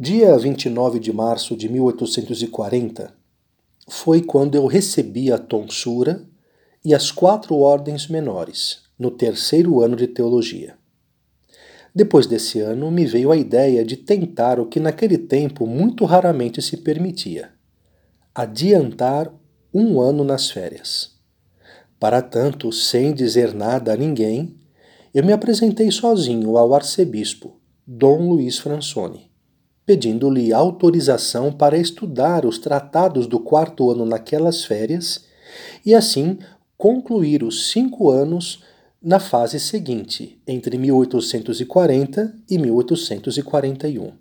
[0.00, 3.14] Dia 29 de março de 1840
[3.86, 6.24] foi quando eu recebi a tonsura
[6.82, 10.76] e as quatro ordens menores, no terceiro ano de teologia.
[11.94, 16.62] Depois desse ano, me veio a ideia de tentar o que naquele tempo muito raramente
[16.62, 17.50] se permitia:
[18.34, 19.30] adiantar
[19.74, 21.20] um ano nas férias.
[22.00, 24.56] Para tanto, sem dizer nada a ninguém,
[25.12, 29.31] eu me apresentei sozinho ao arcebispo, Dom Luiz Fransoni,
[29.84, 35.24] pedindo-lhe autorização para estudar os tratados do quarto ano naquelas férias
[35.84, 36.38] e assim
[36.76, 38.64] concluir os cinco anos
[39.02, 44.12] na fase seguinte, entre 1840 e 1841.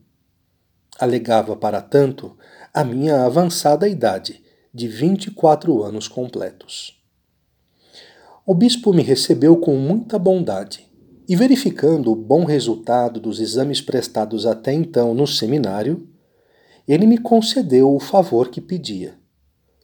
[0.99, 2.35] Alegava, para tanto,
[2.73, 4.41] a minha avançada idade,
[4.73, 6.99] de 24 anos completos.
[8.45, 10.90] O bispo me recebeu com muita bondade
[11.31, 16.05] e, verificando o bom resultado dos exames prestados até então no seminário,
[16.85, 19.17] ele me concedeu o favor que pedia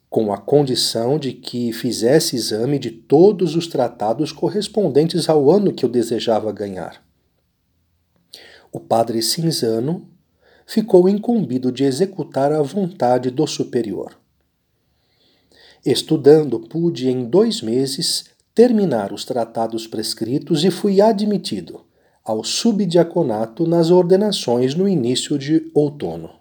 [0.10, 5.86] com a condição de que fizesse exame de todos os tratados correspondentes ao ano que
[5.86, 7.02] eu desejava ganhar.
[8.70, 10.06] O padre Cinzano
[10.66, 14.20] ficou incumbido de executar a vontade do superior.
[15.86, 21.86] Estudando, pude em dois meses terminar os tratados prescritos e fui admitido
[22.26, 26.32] ao subdiaconato nas ordenações no início de outono.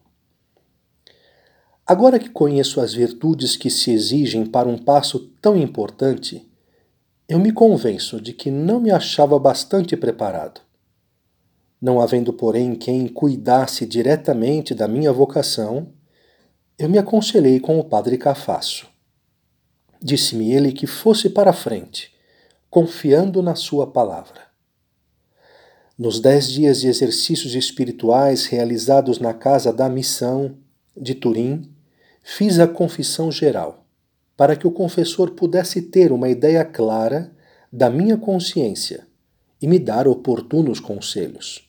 [1.86, 6.50] Agora que conheço as virtudes que se exigem para um passo tão importante,
[7.28, 10.62] eu me convenço de que não me achava bastante preparado.
[11.78, 15.88] Não havendo, porém, quem cuidasse diretamente da minha vocação,
[16.78, 18.95] eu me aconselhei com o padre Cafasso.
[20.02, 22.12] Disse-me ele que fosse para a frente,
[22.68, 24.42] confiando na sua palavra.
[25.98, 30.58] Nos dez dias de exercícios espirituais realizados na Casa da Missão
[30.94, 31.72] de Turim,
[32.22, 33.86] fiz a confissão geral,
[34.36, 37.32] para que o confessor pudesse ter uma ideia clara
[37.72, 39.06] da minha consciência
[39.60, 41.66] e me dar oportunos conselhos.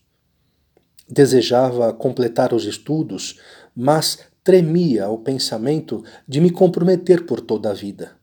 [1.09, 3.39] Desejava completar os estudos,
[3.73, 8.13] mas tremia ao pensamento de me comprometer por toda a vida.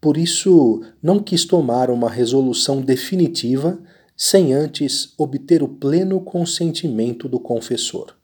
[0.00, 3.78] Por isso, não quis tomar uma resolução definitiva
[4.16, 8.16] sem antes obter o pleno consentimento do confessor.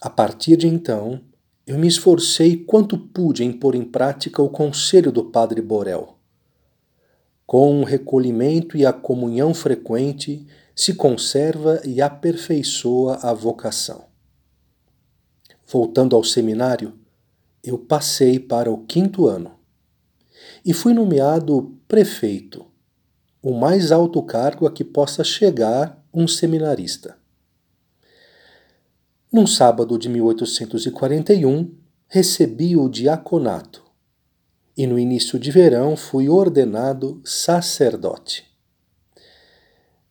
[0.00, 1.20] A partir de então,
[1.66, 6.18] eu me esforcei quanto pude em pôr em prática o conselho do Padre Borel.
[7.44, 14.11] Com o recolhimento e a comunhão frequente se conserva e aperfeiçoa a vocação.
[15.72, 16.92] Voltando ao seminário,
[17.64, 19.52] eu passei para o quinto ano
[20.62, 22.66] e fui nomeado prefeito,
[23.42, 27.16] o mais alto cargo a que possa chegar um seminarista.
[29.32, 31.74] Num sábado de 1841,
[32.06, 33.82] recebi o diaconato
[34.76, 38.44] e no início de verão fui ordenado sacerdote.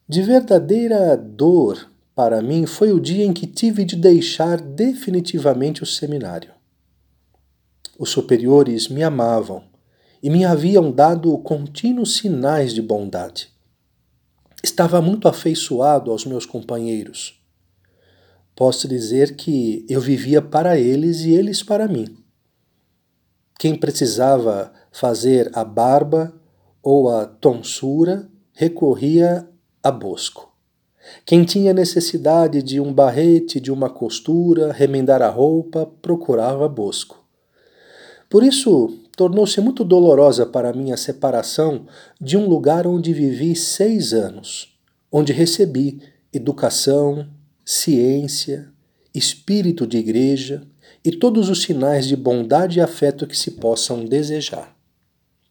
[0.08, 5.86] De verdadeira dor para mim foi o dia em que tive de deixar definitivamente o
[5.86, 6.52] seminário.
[7.98, 9.64] Os superiores me amavam
[10.22, 13.50] e me haviam dado contínuos sinais de bondade.
[14.62, 17.42] Estava muito afeiçoado aos meus companheiros
[18.54, 22.16] posso dizer que eu vivia para eles e eles para mim.
[23.58, 26.34] Quem precisava fazer a barba
[26.82, 29.48] ou a tonsura recorria
[29.82, 30.51] a Bosco.
[31.24, 37.22] Quem tinha necessidade de um barrete, de uma costura, remendar a roupa, procurava Bosco.
[38.28, 41.86] Por isso, tornou-se muito dolorosa para mim a separação
[42.20, 44.76] de um lugar onde vivi seis anos,
[45.10, 46.00] onde recebi
[46.32, 47.28] educação,
[47.64, 48.68] ciência,
[49.14, 50.62] espírito de igreja
[51.04, 54.74] e todos os sinais de bondade e afeto que se possam desejar.